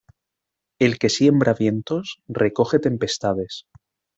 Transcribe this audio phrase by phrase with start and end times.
[0.79, 3.65] El que siembra vientos recoge tempestades.